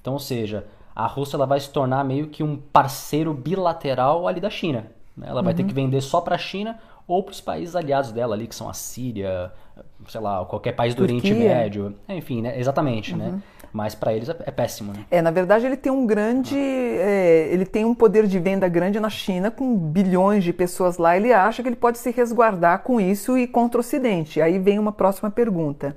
Então, 0.02 0.14
ou 0.14 0.20
seja, 0.20 0.66
a 0.96 1.06
Rússia 1.06 1.36
ela 1.36 1.46
vai 1.46 1.60
se 1.60 1.70
tornar 1.70 2.04
meio 2.04 2.28
que 2.28 2.44
um 2.44 2.58
parceiro 2.58 3.34
bilateral 3.34 4.28
ali 4.28 4.40
da 4.40 4.50
China. 4.50 4.86
Né? 5.16 5.28
Ela 5.30 5.42
vai 5.42 5.54
ter 5.54 5.64
que 5.64 5.74
vender 5.74 6.02
só 6.02 6.22
para 6.22 6.36
a 6.36 6.38
China 6.38 6.80
ou 7.08 7.24
para 7.24 7.32
os 7.32 7.42
países 7.42 7.76
aliados 7.76 8.12
dela 8.12 8.36
ali, 8.36 8.48
que 8.48 8.56
são 8.56 8.70
a 8.70 8.74
Síria, 8.74 9.52
sei 10.08 10.22
lá, 10.22 10.44
qualquer 10.46 10.74
país 10.74 10.94
do 10.94 11.08
Turquia. 11.08 11.32
Oriente 11.32 11.34
Médio. 11.34 11.96
Enfim, 12.10 12.42
né? 12.42 12.60
exatamente, 12.60 13.16
né? 13.16 13.42
Mas 13.78 13.94
para 13.94 14.12
eles 14.12 14.28
é, 14.28 14.36
é 14.40 14.50
péssimo, 14.50 14.92
né? 14.92 15.06
É, 15.12 15.22
na 15.22 15.30
verdade 15.30 15.68
ele 15.68 15.78
tem 15.78 15.92
um 15.92 16.08
grande, 16.08 16.58
é, 16.58 17.48
ele 17.52 17.64
tem 17.64 17.86
um 17.86 17.94
poder 17.94 18.26
de 18.26 18.40
venda 18.40 18.68
grande 18.68 19.00
na 19.00 19.08
China 19.08 19.52
com 19.52 19.78
bilhões 19.78 20.44
de 20.44 20.52
pessoas 20.52 20.98
lá. 20.98 21.16
Ele 21.16 21.32
acha 21.32 21.62
que 21.62 21.70
ele 21.70 21.76
pode 21.76 22.00
se 22.00 22.10
resguardar 22.10 22.80
com 22.80 23.00
isso 23.00 23.38
e 23.38 23.46
contra 23.46 23.78
o 23.78 23.82
Ocidente. 23.82 24.42
Aí 24.42 24.58
vem 24.58 24.80
uma 24.80 24.92
próxima 24.92 25.30
pergunta. 25.30 25.96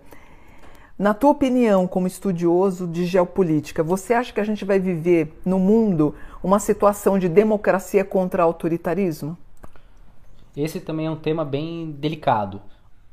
Na 0.99 1.15
tua 1.15 1.31
opinião, 1.31 1.87
como 1.87 2.07
estudioso 2.07 2.87
de 2.87 3.07
geopolítica, 3.07 3.83
você 3.83 4.13
acha 4.13 4.31
que 4.31 4.41
a 4.41 4.45
gente 4.45 4.63
vai 4.63 4.79
viver 4.79 5.41
no 5.43 5.59
mundo 5.59 6.15
uma 6.43 6.59
situação 6.59 7.19
de 7.19 7.31
democracia 7.31 8.05
contra 8.05 8.43
autoritarismo? 8.43 9.39
Esse 10.55 10.81
também 10.81 11.07
é 11.07 11.11
um 11.11 11.17
tema 11.17 11.47
bem 11.47 11.93
delicado. 11.99 12.61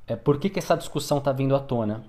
É, 0.06 0.18
por 0.18 0.38
que, 0.38 0.50
que 0.50 0.60
essa 0.60 0.76
discussão 0.76 1.20
está 1.20 1.32
vindo 1.32 1.56
à 1.56 1.60
tona? 1.62 2.04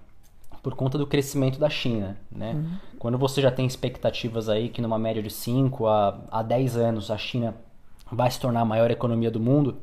Por 0.69 0.77
conta 0.77 0.99
do 0.99 1.07
crescimento 1.07 1.59
da 1.59 1.71
China. 1.71 2.19
Né? 2.31 2.53
Uhum. 2.53 2.71
Quando 2.99 3.17
você 3.17 3.41
já 3.41 3.51
tem 3.51 3.65
expectativas 3.65 4.51
aí 4.51 4.69
que 4.69 4.83
numa 4.83 4.99
média 4.99 5.23
de 5.23 5.31
5 5.31 5.87
a, 5.87 6.19
a 6.31 6.43
10 6.43 6.77
anos 6.77 7.11
a 7.11 7.17
China 7.17 7.55
vai 8.13 8.31
se 8.31 8.39
tornar 8.39 8.61
a 8.61 8.65
maior 8.67 8.91
economia 8.91 9.31
do 9.31 9.41
mundo, 9.41 9.77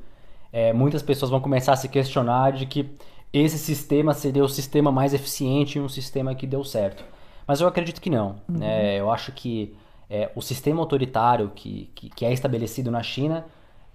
é, 0.54 0.72
muitas 0.74 1.02
pessoas 1.02 1.32
vão 1.32 1.40
começar 1.40 1.74
a 1.74 1.76
se 1.76 1.90
questionar 1.90 2.52
de 2.52 2.68
que 2.68 2.92
esse 3.34 3.58
sistema 3.58 4.14
seria 4.14 4.44
o 4.44 4.48
sistema 4.48 4.92
mais 4.92 5.14
eficiente 5.14 5.80
e 5.80 5.82
um 5.82 5.90
sistema 5.90 6.36
que 6.36 6.46
deu 6.46 6.64
certo. 6.64 7.04
Mas 7.48 7.62
eu 7.62 7.68
acredito 7.68 8.00
que 8.00 8.10
não. 8.10 8.36
Né? 8.48 9.00
Eu 9.00 9.10
acho 9.10 9.32
que 9.32 9.76
é, 10.08 10.30
o 10.36 10.42
sistema 10.42 10.82
autoritário 10.82 11.52
que, 11.56 11.90
que, 11.96 12.10
que 12.12 12.26
é 12.26 12.32
estabelecido 12.32 12.92
na 12.92 13.02
China 13.02 13.44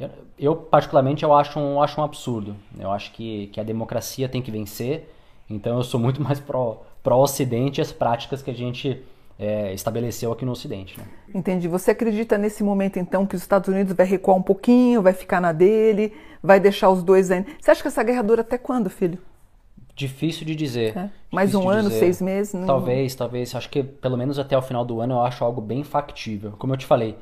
eu, 0.00 0.10
eu, 0.38 0.56
particularmente, 0.56 1.22
eu 1.22 1.34
acho 1.34 1.60
um, 1.60 1.82
acho 1.82 2.00
um 2.00 2.04
absurdo. 2.04 2.56
Eu 2.78 2.90
acho 2.90 3.12
que, 3.12 3.48
que 3.48 3.60
a 3.60 3.62
democracia 3.62 4.28
tem 4.28 4.40
que 4.40 4.50
vencer. 4.50 5.14
Então, 5.50 5.78
eu 5.78 5.82
sou 5.82 5.98
muito 5.98 6.22
mais 6.24 6.40
pró-Ocidente 6.40 7.80
e 7.80 7.82
as 7.82 7.92
práticas 7.92 8.40
que 8.40 8.50
a 8.50 8.54
gente 8.54 9.02
é, 9.38 9.72
estabeleceu 9.74 10.30
aqui 10.30 10.44
no 10.44 10.52
Ocidente. 10.52 10.98
Né? 10.98 11.04
Entendi. 11.34 11.66
Você 11.66 11.90
acredita 11.90 12.38
nesse 12.38 12.62
momento, 12.62 12.98
então, 12.98 13.26
que 13.26 13.34
os 13.34 13.42
Estados 13.42 13.68
Unidos 13.68 13.94
vai 13.94 14.06
recuar 14.06 14.36
um 14.36 14.42
pouquinho, 14.42 15.02
vai 15.02 15.12
ficar 15.12 15.40
na 15.40 15.52
dele, 15.52 16.12
vai 16.42 16.60
deixar 16.60 16.90
os 16.90 17.02
dois 17.02 17.30
ainda? 17.30 17.48
Você 17.60 17.70
acha 17.70 17.82
que 17.82 17.88
essa 17.88 18.02
guerra 18.02 18.22
dura 18.22 18.42
até 18.42 18.56
quando, 18.56 18.88
filho? 18.88 19.18
Difícil 19.94 20.46
de 20.46 20.54
dizer. 20.54 20.96
É. 20.96 21.10
Mais 21.30 21.54
um 21.54 21.68
ano, 21.68 21.88
dizer. 21.88 22.00
seis 22.00 22.22
meses? 22.22 22.54
Não... 22.54 22.66
Talvez, 22.66 23.14
talvez. 23.14 23.54
Acho 23.54 23.68
que 23.68 23.82
pelo 23.82 24.16
menos 24.16 24.38
até 24.38 24.56
o 24.56 24.62
final 24.62 24.84
do 24.84 25.00
ano 25.00 25.14
eu 25.14 25.20
acho 25.20 25.44
algo 25.44 25.60
bem 25.60 25.84
factível. 25.84 26.52
Como 26.52 26.72
eu 26.72 26.76
te 26.78 26.86
falei, 26.86 27.16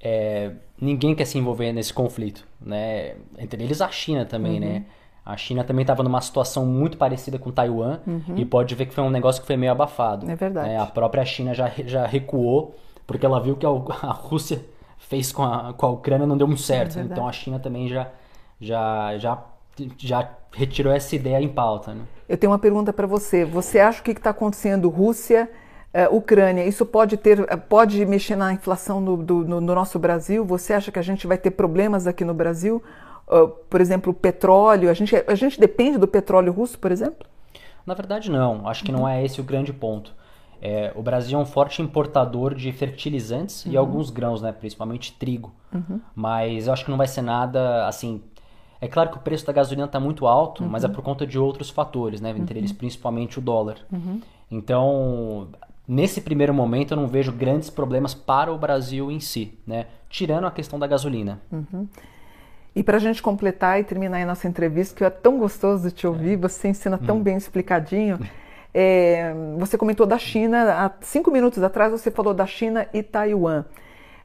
é, 0.00 0.52
ninguém 0.80 1.14
quer 1.14 1.24
se 1.24 1.38
envolver 1.38 1.72
nesse 1.72 1.92
conflito, 1.92 2.46
né? 2.60 3.14
Entre 3.38 3.62
eles 3.62 3.80
a 3.80 3.90
China 3.90 4.24
também, 4.24 4.54
uhum. 4.54 4.60
né? 4.60 4.84
A 5.28 5.36
China 5.36 5.62
também 5.62 5.82
estava 5.82 6.02
numa 6.02 6.22
situação 6.22 6.64
muito 6.64 6.96
parecida 6.96 7.38
com 7.38 7.50
Taiwan 7.50 8.00
uhum. 8.06 8.34
e 8.34 8.46
pode 8.46 8.74
ver 8.74 8.86
que 8.86 8.94
foi 8.94 9.04
um 9.04 9.10
negócio 9.10 9.42
que 9.42 9.46
foi 9.46 9.58
meio 9.58 9.70
abafado. 9.70 10.28
É 10.30 10.34
verdade. 10.34 10.70
Né? 10.70 10.80
A 10.80 10.86
própria 10.86 11.22
China 11.22 11.52
já, 11.52 11.70
já 11.84 12.06
recuou 12.06 12.74
porque 13.06 13.26
ela 13.26 13.38
viu 13.38 13.54
que 13.54 13.66
a, 13.66 13.68
a 14.08 14.12
Rússia 14.12 14.64
fez 14.96 15.30
com 15.30 15.42
a, 15.42 15.74
com 15.74 15.84
a 15.84 15.90
Ucrânia 15.90 16.26
não 16.26 16.34
deu 16.34 16.46
muito 16.46 16.62
certo. 16.62 16.98
É 16.98 17.02
então 17.02 17.28
a 17.28 17.32
China 17.32 17.58
também 17.58 17.88
já, 17.88 18.08
já, 18.58 19.18
já, 19.18 19.44
já 19.98 20.30
retirou 20.50 20.90
essa 20.90 21.14
ideia 21.14 21.42
em 21.42 21.48
pauta. 21.48 21.92
Né? 21.92 22.00
Eu 22.26 22.38
tenho 22.38 22.50
uma 22.50 22.58
pergunta 22.58 22.90
para 22.90 23.06
você. 23.06 23.44
Você 23.44 23.78
acha 23.78 24.02
que 24.02 24.10
o 24.10 24.14
que 24.14 24.20
está 24.20 24.30
acontecendo 24.30 24.88
Rússia 24.88 25.46
uh, 25.92 26.16
Ucrânia, 26.16 26.64
isso 26.64 26.86
pode 26.86 27.18
ter, 27.18 27.40
uh, 27.40 27.58
pode 27.68 28.02
mexer 28.06 28.34
na 28.34 28.50
inflação 28.54 28.98
no, 28.98 29.18
do, 29.18 29.44
no, 29.44 29.60
no, 29.60 29.74
nosso 29.74 29.98
Brasil? 29.98 30.42
Você 30.46 30.72
acha 30.72 30.90
que 30.90 30.98
a 30.98 31.02
gente 31.02 31.26
vai 31.26 31.36
ter 31.36 31.50
problemas 31.50 32.06
aqui 32.06 32.24
no 32.24 32.32
Brasil? 32.32 32.82
Uh, 33.30 33.48
por 33.68 33.80
exemplo, 33.80 34.12
o 34.12 34.14
petróleo, 34.14 34.90
a 34.90 34.94
gente, 34.94 35.14
a 35.14 35.34
gente 35.34 35.60
depende 35.60 35.98
do 35.98 36.08
petróleo 36.08 36.52
russo, 36.52 36.78
por 36.78 36.90
exemplo? 36.90 37.26
Na 37.84 37.94
verdade, 37.94 38.30
não. 38.30 38.66
Acho 38.66 38.84
que 38.84 38.90
uhum. 38.90 38.98
não 38.98 39.08
é 39.08 39.24
esse 39.24 39.40
o 39.40 39.44
grande 39.44 39.72
ponto. 39.72 40.14
É, 40.60 40.92
o 40.96 41.02
Brasil 41.02 41.38
é 41.38 41.42
um 41.42 41.46
forte 41.46 41.80
importador 41.80 42.54
de 42.54 42.72
fertilizantes 42.72 43.64
uhum. 43.64 43.72
e 43.72 43.76
alguns 43.76 44.10
grãos, 44.10 44.42
né, 44.42 44.50
principalmente 44.50 45.12
trigo. 45.12 45.52
Uhum. 45.72 46.00
Mas 46.14 46.66
eu 46.66 46.72
acho 46.72 46.84
que 46.84 46.90
não 46.90 46.98
vai 46.98 47.06
ser 47.06 47.22
nada 47.22 47.86
assim. 47.86 48.22
É 48.80 48.88
claro 48.88 49.10
que 49.10 49.16
o 49.16 49.20
preço 49.20 49.46
da 49.46 49.52
gasolina 49.52 49.86
está 49.86 50.00
muito 50.00 50.26
alto, 50.26 50.64
mas 50.64 50.84
é 50.84 50.86
uhum. 50.86 50.94
por 50.94 51.02
conta 51.02 51.26
de 51.26 51.38
outros 51.38 51.70
fatores, 51.70 52.20
né, 52.20 52.30
entre 52.30 52.58
eles 52.58 52.70
uhum. 52.70 52.76
principalmente 52.76 53.38
o 53.38 53.42
dólar. 53.42 53.76
Uhum. 53.92 54.20
Então, 54.50 55.48
Nesse 55.88 56.20
primeiro 56.20 56.52
momento, 56.52 56.92
eu 56.92 56.98
não 56.98 57.06
vejo 57.06 57.32
grandes 57.32 57.70
problemas 57.70 58.12
para 58.12 58.52
o 58.52 58.58
Brasil 58.58 59.10
em 59.10 59.18
si, 59.20 59.58
né? 59.66 59.86
tirando 60.10 60.46
a 60.46 60.50
questão 60.50 60.78
da 60.78 60.86
gasolina. 60.86 61.40
E 62.78 62.82
para 62.84 62.96
a 62.96 63.00
gente 63.00 63.20
completar 63.20 63.80
e 63.80 63.82
terminar 63.82 64.22
a 64.22 64.24
nossa 64.24 64.46
entrevista, 64.46 64.94
que 64.94 65.02
é 65.02 65.10
tão 65.10 65.36
gostoso 65.36 65.88
de 65.88 65.92
te 65.92 66.06
ouvir, 66.06 66.34
é. 66.34 66.36
você 66.36 66.68
ensina 66.68 66.96
tão 66.96 67.16
hum. 67.16 67.22
bem 67.24 67.36
explicadinho. 67.36 68.20
É, 68.72 69.34
você 69.58 69.76
comentou 69.76 70.06
da 70.06 70.16
China, 70.16 70.84
há 70.84 70.92
cinco 71.00 71.28
minutos 71.32 71.60
atrás 71.60 71.90
você 71.90 72.08
falou 72.08 72.32
da 72.32 72.46
China 72.46 72.86
e 72.94 73.02
Taiwan. 73.02 73.64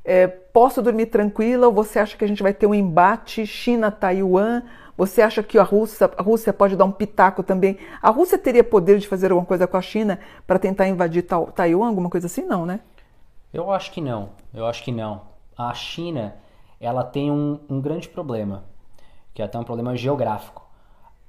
É, 0.05 0.27
posso 0.27 0.83
dormir 0.83 1.07
tranquila 1.07 1.65
ou 1.65 1.74
você 1.74 1.98
acha 1.98 2.15
que 2.15 2.24
a 2.24 2.27
gente 2.27 2.43
vai 2.43 2.53
ter 2.53 2.67
um 2.67 2.75
embate 2.75 3.43
China-Taiwan? 3.48 4.62
Você 4.95 5.24
acha 5.24 5.41
que 5.41 5.57
a 5.57 5.63
Rússia, 5.63 6.12
a 6.15 6.22
Rússia 6.22 6.53
pode 6.53 6.75
dar 6.75 6.86
um 6.86 6.91
pitaco 6.91 7.41
também? 7.41 7.79
A 8.03 8.12
Rússia 8.12 8.38
teria 8.38 8.63
poder 8.63 9.00
de 9.00 9.07
fazer 9.07 9.31
alguma 9.31 9.48
coisa 9.48 9.65
com 9.65 9.77
a 9.77 9.81
China 9.81 10.19
para 10.45 10.60
tentar 10.60 10.88
invadir 10.88 11.25
Taiwan, 11.55 11.88
alguma 11.88 12.10
coisa 12.12 12.27
assim? 12.27 12.45
Não, 12.45 12.67
né? 12.67 12.81
Eu 13.51 13.72
acho 13.72 13.91
que 13.91 14.00
não. 14.00 14.29
Eu 14.53 14.67
acho 14.67 14.83
que 14.83 14.91
não. 14.91 15.22
A 15.57 15.74
China, 15.74 16.36
ela 16.85 17.03
tem 17.03 17.31
um, 17.31 17.59
um 17.69 17.81
grande 17.81 18.09
problema, 18.09 18.63
que 19.33 19.41
é 19.41 19.45
até 19.45 19.57
um 19.57 19.63
problema 19.63 19.95
geográfico. 19.95 20.63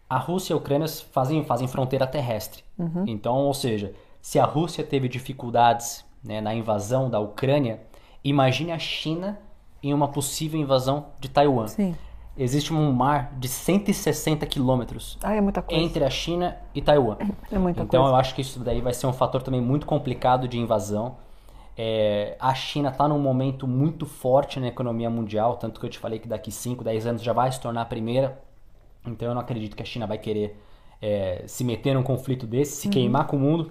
A 0.09 0.19
Rússia 0.19 0.53
e 0.53 0.55
a 0.55 0.57
Ucrânia 0.57 0.87
fazem, 0.89 1.43
fazem 1.45 1.67
fronteira 1.67 2.07
terrestre. 2.07 2.63
Uhum. 2.79 3.05
Então, 3.07 3.37
ou 3.37 3.55
seja, 3.55 3.93
se 4.21 4.39
a 4.39 4.45
Rússia 4.45 4.85
teve 4.85 5.09
dificuldades 5.09 6.05
né, 6.23 6.41
na 6.41 6.55
invasão 6.55 7.09
da 7.09 7.19
Ucrânia, 7.21 7.81
imagine 8.23 8.73
a 8.73 8.79
China 8.79 9.39
em 9.83 9.93
uma 9.93 10.09
possível 10.09 10.61
invasão 10.61 11.07
de 11.21 11.29
Taiwan. 11.29 11.67
Sim 11.69 11.95
existe 12.37 12.73
um 12.73 12.93
mar 12.93 13.33
de 13.39 13.49
160 13.49 14.45
quilômetros 14.47 15.19
ah, 15.23 15.35
é 15.35 15.41
entre 15.71 16.05
a 16.05 16.11
China 16.11 16.57
e 16.75 16.83
Taiwan. 16.83 17.17
É 17.21 17.25
então 17.57 17.87
coisa. 17.87 17.97
eu 17.97 18.17
acho 18.17 18.35
que 18.35 18.41
isso 18.41 18.59
daí 18.59 18.81
vai 18.81 18.93
ser 18.93 19.07
um 19.07 19.13
fator 19.13 19.43
também 19.43 19.61
muito 19.61 19.87
complicado 19.87 20.49
de 20.49 20.59
invasão. 20.59 21.17
É, 21.77 22.37
a 22.39 22.55
China 22.55 22.91
está 22.91 23.09
num 23.09 23.19
momento 23.19 23.67
muito 23.67 24.07
forte 24.07 24.61
na 24.61 24.69
economia 24.69 25.11
mundial, 25.11 25.57
tanto 25.57 25.81
que 25.81 25.87
eu 25.87 25.91
te 25.91 25.99
falei 25.99 26.19
que 26.19 26.29
daqui 26.29 26.51
5, 26.51 26.85
10 26.85 27.07
anos 27.07 27.23
já 27.23 27.33
vai 27.33 27.51
se 27.51 27.61
tornar 27.61 27.83
a 27.83 27.87
primeira. 27.87 28.39
Então 29.07 29.29
eu 29.29 29.35
não 29.35 29.41
acredito 29.41 29.77
que 29.77 29.83
a 29.83 29.87
China 29.87 30.07
vai 30.07 30.19
querer 30.19 30.57
é, 31.03 31.45
se 31.47 31.65
meter 31.65 31.95
num 31.95 32.03
conflito 32.03 32.47
desse, 32.47 32.77
se 32.77 32.87
uhum. 32.87 32.93
queimar 32.93 33.27
com 33.27 33.37
o 33.37 33.41
mundo. 33.41 33.71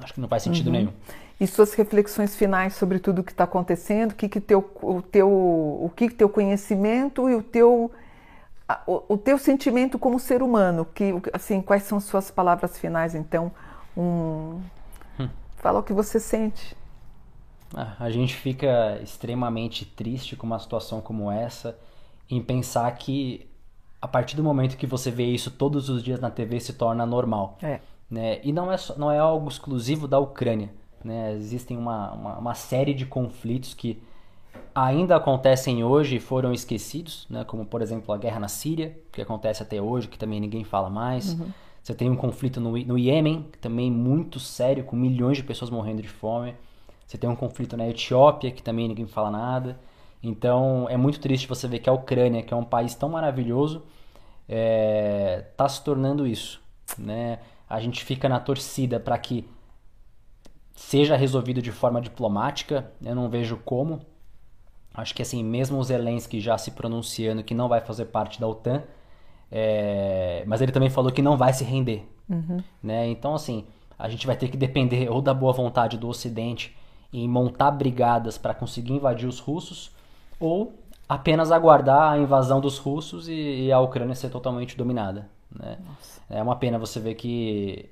Acho 0.00 0.14
que 0.14 0.20
não 0.20 0.28
faz 0.28 0.42
sentido 0.42 0.66
uhum. 0.66 0.72
nenhum 0.72 0.92
e 1.42 1.46
suas 1.48 1.74
reflexões 1.74 2.36
finais 2.36 2.74
sobre 2.74 3.00
tudo 3.00 3.20
o 3.20 3.24
que 3.24 3.32
está 3.32 3.42
acontecendo, 3.42 4.12
o 4.12 4.14
que, 4.14 4.28
que 4.28 4.40
teu, 4.40 4.58
o 4.80 5.02
teu, 5.02 5.28
o 5.28 5.90
que, 5.94 6.08
que 6.08 6.14
teu 6.14 6.28
conhecimento 6.28 7.28
e 7.28 7.34
o 7.34 7.42
teu, 7.42 7.90
o, 8.86 9.02
o, 9.08 9.18
teu 9.18 9.36
sentimento 9.36 9.98
como 9.98 10.20
ser 10.20 10.40
humano, 10.40 10.86
que 10.94 11.12
assim, 11.32 11.60
quais 11.60 11.82
são 11.82 11.98
suas 11.98 12.30
palavras 12.30 12.78
finais 12.78 13.16
então? 13.16 13.50
Um, 13.96 14.60
hum. 15.18 15.28
Fala 15.56 15.80
o 15.80 15.82
que 15.82 15.92
você 15.92 16.20
sente. 16.20 16.76
Ah, 17.74 17.96
a 17.98 18.10
gente 18.10 18.34
fica 18.34 18.98
extremamente 19.02 19.84
triste 19.84 20.36
com 20.36 20.46
uma 20.46 20.58
situação 20.58 21.00
como 21.00 21.30
essa, 21.30 21.78
em 22.28 22.42
pensar 22.42 22.90
que 22.92 23.46
a 24.00 24.08
partir 24.08 24.36
do 24.36 24.42
momento 24.42 24.76
que 24.76 24.86
você 24.86 25.10
vê 25.10 25.26
isso 25.26 25.50
todos 25.50 25.88
os 25.88 26.02
dias 26.02 26.20
na 26.20 26.30
TV 26.30 26.58
se 26.58 26.72
torna 26.72 27.06
normal. 27.06 27.56
É. 27.62 27.80
Né? 28.10 28.40
E 28.42 28.52
não 28.52 28.70
é, 28.70 28.76
não 28.96 29.10
é 29.10 29.18
algo 29.18 29.48
exclusivo 29.48 30.08
da 30.08 30.18
Ucrânia. 30.18 30.70
Né? 31.04 31.32
Existem 31.34 31.76
uma, 31.76 32.12
uma, 32.12 32.38
uma, 32.38 32.54
série 32.54 32.92
de 32.92 33.06
conflitos 33.06 33.74
que 33.74 34.02
ainda 34.74 35.16
acontecem 35.16 35.82
hoje 35.82 36.16
e 36.16 36.20
foram 36.20 36.52
esquecidos, 36.52 37.26
né? 37.30 37.44
como 37.44 37.64
por 37.64 37.80
exemplo 37.80 38.12
a 38.12 38.18
guerra 38.18 38.40
na 38.40 38.48
Síria, 38.48 38.96
que 39.10 39.22
acontece 39.22 39.62
até 39.62 39.80
hoje, 39.80 40.08
que 40.08 40.18
também 40.18 40.40
ninguém 40.40 40.64
fala 40.64 40.90
mais. 40.90 41.34
Uhum. 41.34 41.48
Você 41.82 41.94
tem 41.94 42.10
um 42.10 42.16
conflito 42.16 42.60
no, 42.60 42.72
no 42.72 42.98
Iêmen, 42.98 43.46
também 43.60 43.90
muito 43.90 44.38
sério, 44.38 44.84
com 44.84 44.94
milhões 44.94 45.36
de 45.36 45.44
pessoas 45.44 45.70
morrendo 45.70 46.02
de 46.02 46.08
fome. 46.08 46.54
Você 47.12 47.18
tem 47.18 47.28
um 47.28 47.36
conflito 47.36 47.76
na 47.76 47.86
Etiópia, 47.86 48.50
que 48.50 48.62
também 48.62 48.88
ninguém 48.88 49.06
fala 49.06 49.30
nada. 49.30 49.78
Então 50.22 50.86
é 50.88 50.96
muito 50.96 51.20
triste 51.20 51.46
você 51.46 51.68
ver 51.68 51.80
que 51.80 51.90
a 51.90 51.92
Ucrânia, 51.92 52.42
que 52.42 52.54
é 52.54 52.56
um 52.56 52.64
país 52.64 52.94
tão 52.94 53.10
maravilhoso, 53.10 53.82
está 54.48 54.56
é, 54.56 55.46
tá 55.54 55.68
se 55.68 55.84
tornando 55.84 56.26
isso. 56.26 56.62
Né? 56.96 57.38
A 57.68 57.80
gente 57.80 58.02
fica 58.02 58.30
na 58.30 58.40
torcida 58.40 58.98
para 58.98 59.18
que 59.18 59.46
seja 60.74 61.14
resolvido 61.14 61.60
de 61.60 61.70
forma 61.70 62.00
diplomática. 62.00 62.90
Eu 63.04 63.14
não 63.14 63.28
vejo 63.28 63.58
como. 63.58 64.00
Acho 64.94 65.14
que 65.14 65.20
assim, 65.20 65.44
mesmo 65.44 65.78
o 65.78 65.84
Zelensky 65.84 66.40
já 66.40 66.56
se 66.56 66.70
pronunciando 66.70 67.44
que 67.44 67.52
não 67.52 67.68
vai 67.68 67.82
fazer 67.82 68.06
parte 68.06 68.40
da 68.40 68.48
OTAN, 68.48 68.84
é... 69.50 70.44
mas 70.46 70.62
ele 70.62 70.72
também 70.72 70.88
falou 70.88 71.12
que 71.12 71.20
não 71.20 71.36
vai 71.36 71.52
se 71.52 71.62
render. 71.62 72.08
Uhum. 72.26 72.64
Né? 72.82 73.06
Então, 73.08 73.34
assim, 73.34 73.66
a 73.98 74.08
gente 74.08 74.26
vai 74.26 74.34
ter 74.34 74.48
que 74.48 74.56
depender 74.56 75.10
ou 75.10 75.20
da 75.20 75.34
boa 75.34 75.52
vontade 75.52 75.98
do 75.98 76.08
Ocidente 76.08 76.74
em 77.12 77.28
montar 77.28 77.70
brigadas 77.70 78.38
para 78.38 78.54
conseguir 78.54 78.94
invadir 78.94 79.28
os 79.28 79.38
russos, 79.38 79.90
ou 80.40 80.74
apenas 81.08 81.52
aguardar 81.52 82.12
a 82.12 82.18
invasão 82.18 82.60
dos 82.60 82.78
russos 82.78 83.28
e, 83.28 83.66
e 83.66 83.72
a 83.72 83.80
Ucrânia 83.80 84.14
ser 84.14 84.30
totalmente 84.30 84.76
dominada. 84.76 85.28
Né? 85.54 85.78
É 86.30 86.42
uma 86.42 86.56
pena 86.56 86.78
você 86.78 86.98
ver 86.98 87.14
que 87.14 87.90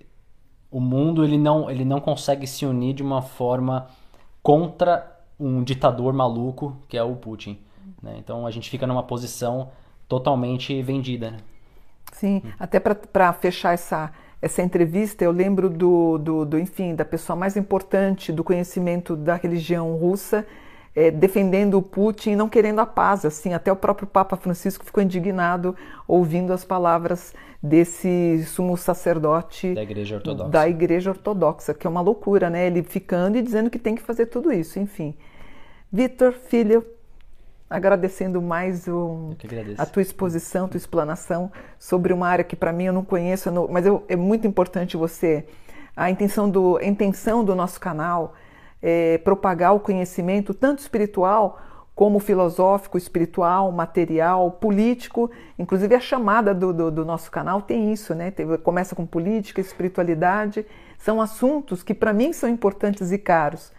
o 0.70 0.80
mundo 0.80 1.24
ele 1.24 1.36
não, 1.36 1.70
ele 1.70 1.84
não 1.84 2.00
consegue 2.00 2.46
se 2.46 2.64
unir 2.64 2.94
de 2.94 3.02
uma 3.02 3.20
forma 3.20 3.88
contra 4.42 5.20
um 5.38 5.62
ditador 5.62 6.12
maluco 6.12 6.76
que 6.88 6.96
é 6.96 7.02
o 7.02 7.16
Putin. 7.16 7.58
Né? 8.02 8.16
Então 8.18 8.46
a 8.46 8.50
gente 8.50 8.70
fica 8.70 8.86
numa 8.86 9.02
posição 9.02 9.70
totalmente 10.08 10.80
vendida. 10.82 11.32
Né? 11.32 11.38
Sim, 12.12 12.42
até 12.58 12.80
para 12.80 13.32
fechar 13.32 13.74
essa, 13.74 14.12
essa 14.42 14.62
entrevista, 14.62 15.24
eu 15.24 15.30
lembro 15.30 15.68
do, 15.68 16.16
do, 16.18 16.44
do, 16.44 16.58
enfim, 16.58 16.94
da 16.94 17.04
pessoa 17.04 17.36
mais 17.36 17.56
importante 17.56 18.32
do 18.32 18.42
conhecimento 18.42 19.14
da 19.14 19.34
religião 19.34 19.94
russa, 19.96 20.46
é, 20.96 21.10
defendendo 21.10 21.76
o 21.76 21.82
Putin 21.82 22.30
e 22.30 22.36
não 22.36 22.48
querendo 22.48 22.80
a 22.80 22.86
paz. 22.86 23.24
Assim, 23.24 23.52
até 23.52 23.70
o 23.70 23.76
próprio 23.76 24.08
Papa 24.08 24.36
Francisco 24.36 24.84
ficou 24.84 25.02
indignado 25.02 25.76
ouvindo 26.08 26.52
as 26.52 26.64
palavras 26.64 27.34
desse 27.62 28.42
sumo 28.46 28.76
sacerdote 28.76 29.74
da 29.74 29.82
Igreja 29.82 30.16
Ortodoxa, 30.16 30.50
da 30.50 30.66
igreja 30.66 31.10
ortodoxa 31.10 31.74
que 31.74 31.86
é 31.86 31.90
uma 31.90 32.00
loucura, 32.00 32.48
né? 32.48 32.66
Ele 32.66 32.82
ficando 32.82 33.36
e 33.36 33.42
dizendo 33.42 33.68
que 33.68 33.78
tem 33.78 33.94
que 33.94 34.00
fazer 34.00 34.26
tudo 34.26 34.50
isso, 34.50 34.78
enfim. 34.78 35.14
Vitor, 35.92 36.32
filho, 36.32 36.82
agradecendo 37.70 38.42
mais 38.42 38.86
a 39.78 39.86
tua 39.86 40.02
exposição, 40.02 40.66
tua 40.66 40.76
explanação 40.76 41.52
sobre 41.78 42.12
uma 42.12 42.26
área 42.26 42.42
que 42.42 42.56
para 42.56 42.72
mim 42.72 42.86
eu 42.86 42.92
não 42.92 43.04
conheço, 43.04 43.48
mas 43.70 43.86
eu, 43.86 44.04
é 44.08 44.16
muito 44.16 44.44
importante 44.44 44.96
você. 44.96 45.46
A 45.96 46.10
intenção 46.10 46.50
do, 46.50 46.78
a 46.78 46.84
intenção 46.84 47.44
do 47.44 47.54
nosso 47.54 47.78
canal 47.78 48.34
é 48.82 49.18
propagar 49.18 49.72
o 49.72 49.78
conhecimento 49.78 50.52
tanto 50.52 50.80
espiritual 50.80 51.60
como 51.94 52.18
filosófico, 52.18 52.96
espiritual, 52.96 53.70
material, 53.70 54.50
político. 54.52 55.30
Inclusive 55.58 55.94
a 55.94 56.00
chamada 56.00 56.54
do, 56.54 56.72
do, 56.72 56.90
do 56.90 57.04
nosso 57.04 57.30
canal 57.30 57.60
tem 57.60 57.92
isso, 57.92 58.14
né? 58.14 58.32
Começa 58.62 58.96
com 58.96 59.04
política, 59.04 59.60
espiritualidade. 59.60 60.66
São 60.98 61.20
assuntos 61.20 61.82
que 61.82 61.94
para 61.94 62.12
mim 62.12 62.32
são 62.32 62.48
importantes 62.48 63.12
e 63.12 63.18
caros. 63.18 63.70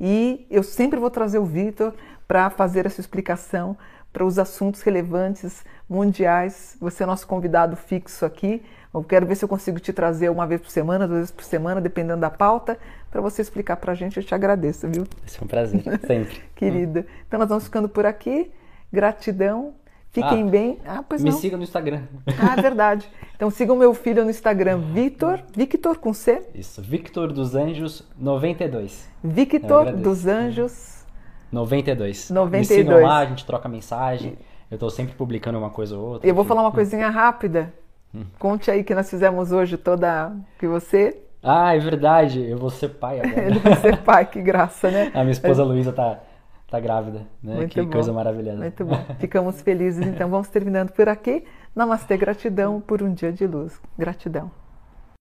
E 0.00 0.46
eu 0.50 0.62
sempre 0.62 0.98
vou 0.98 1.10
trazer 1.10 1.38
o 1.38 1.44
Vitor 1.44 1.92
para 2.26 2.50
fazer 2.50 2.86
essa 2.86 3.00
explicação 3.00 3.76
para 4.12 4.24
os 4.24 4.38
assuntos 4.38 4.80
relevantes 4.80 5.62
mundiais. 5.86 6.74
Você 6.80 7.02
é 7.02 7.06
nosso 7.06 7.26
convidado 7.26 7.76
fixo 7.76 8.24
aqui. 8.24 8.62
Eu 8.92 9.04
quero 9.04 9.26
ver 9.26 9.34
se 9.34 9.44
eu 9.44 9.48
consigo 9.48 9.78
te 9.78 9.92
trazer 9.92 10.30
uma 10.30 10.46
vez 10.46 10.58
por 10.58 10.70
semana, 10.70 11.06
duas 11.06 11.18
vezes 11.18 11.32
por 11.32 11.44
semana, 11.44 11.82
dependendo 11.82 12.22
da 12.22 12.30
pauta, 12.30 12.78
para 13.10 13.20
você 13.20 13.42
explicar 13.42 13.76
para 13.76 13.92
a 13.92 13.94
gente. 13.94 14.16
Eu 14.16 14.24
te 14.24 14.34
agradeço, 14.34 14.88
viu? 14.88 15.06
Isso 15.26 15.38
é 15.38 15.44
um 15.44 15.46
prazer, 15.46 15.82
sempre. 16.06 16.42
Querida. 16.56 17.06
Então 17.28 17.38
nós 17.38 17.48
vamos 17.48 17.64
ficando 17.64 17.90
por 17.90 18.06
aqui. 18.06 18.50
Gratidão. 18.90 19.74
Fiquem 20.12 20.44
ah, 20.44 20.50
bem. 20.50 20.78
Ah, 20.86 21.04
pois 21.06 21.22
me 21.22 21.28
não. 21.28 21.36
siga 21.36 21.58
no 21.58 21.62
Instagram. 21.62 22.04
Ah, 22.26 22.58
é 22.58 22.62
verdade. 22.62 23.06
Então 23.34 23.50
sigam 23.50 23.76
meu 23.76 23.92
filho 23.92 24.24
no 24.24 24.30
Instagram, 24.30 24.78
Victor, 24.94 25.42
Victor 25.54 25.98
com 25.98 26.14
C. 26.14 26.42
Isso, 26.54 26.80
Victor 26.80 27.34
dos 27.34 27.54
Anjos 27.54 28.02
92. 28.18 29.10
Victor 29.22 29.92
dos 29.92 30.26
Anjos 30.26 30.95
92. 31.52 32.30
92. 32.30 32.68
Me 32.68 32.76
sigam 32.76 33.02
lá, 33.02 33.18
a 33.18 33.26
gente 33.26 33.44
troca 33.44 33.68
mensagem. 33.68 34.36
Eu 34.70 34.76
estou 34.76 34.90
sempre 34.90 35.14
publicando 35.14 35.58
uma 35.58 35.70
coisa 35.70 35.96
ou 35.96 36.12
outra. 36.12 36.28
Eu 36.28 36.34
vou 36.34 36.44
falar 36.44 36.62
uma 36.62 36.72
coisinha 36.72 37.08
rápida. 37.08 37.72
Hum. 38.14 38.24
Conte 38.38 38.70
aí 38.70 38.82
que 38.82 38.94
nós 38.94 39.08
fizemos 39.08 39.52
hoje 39.52 39.76
toda 39.76 40.32
que 40.58 40.66
você 40.66 41.22
ah, 41.48 41.76
é 41.76 41.78
verdade. 41.78 42.40
Eu 42.40 42.58
vou 42.58 42.70
ser 42.70 42.88
pai 42.88 43.20
agora. 43.20 43.40
Ele 43.46 43.58
vai 43.60 43.76
ser 43.76 44.02
pai, 44.02 44.26
que 44.26 44.42
graça, 44.42 44.90
né? 44.90 45.12
A 45.14 45.20
minha 45.20 45.30
esposa 45.30 45.62
Luísa 45.62 45.92
tá, 45.92 46.18
tá 46.68 46.80
grávida, 46.80 47.20
né? 47.40 47.54
Muito 47.54 47.72
que 47.72 47.82
bom. 47.82 47.90
coisa 47.90 48.12
maravilhosa. 48.12 48.58
Muito 48.58 48.84
bom. 48.84 48.98
Ficamos 49.20 49.62
felizes, 49.62 50.04
então 50.04 50.28
vamos 50.28 50.48
terminando 50.48 50.90
por 50.90 51.08
aqui. 51.08 51.44
Namastê, 51.74 52.16
gratidão 52.16 52.80
por 52.80 53.00
um 53.00 53.14
dia 53.14 53.32
de 53.32 53.46
luz. 53.46 53.80
Gratidão. 53.96 54.50